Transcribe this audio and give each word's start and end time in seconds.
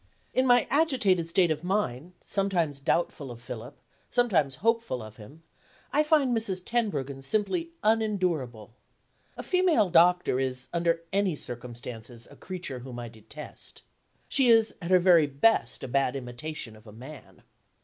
In 0.33 0.47
my 0.47 0.65
agitated 0.71 1.29
state 1.29 1.51
of 1.51 1.63
mind, 1.63 2.13
sometimes 2.23 2.79
doubtful 2.79 3.29
of 3.29 3.39
Philip, 3.39 3.77
sometimes 4.09 4.55
hopeful 4.65 5.03
of 5.03 5.17
him, 5.17 5.43
I 5.93 6.01
find 6.01 6.35
Mrs. 6.35 6.65
Tenbruggen 6.65 7.21
simply 7.21 7.69
unendurable. 7.83 8.73
A 9.37 9.43
female 9.43 9.91
doctor 9.91 10.39
is, 10.39 10.69
under 10.73 11.03
any 11.13 11.35
circumstances, 11.35 12.27
a 12.31 12.35
creature 12.35 12.79
whom 12.79 12.97
I 12.97 13.09
detest. 13.09 13.83
She 14.27 14.49
is, 14.49 14.73
at 14.81 14.89
her 14.89 14.97
very 14.97 15.27
best, 15.27 15.83
a 15.83 15.87
bad 15.87 16.15
imitation 16.15 16.75
of 16.75 16.87
a 16.87 16.91
man. 16.91 17.43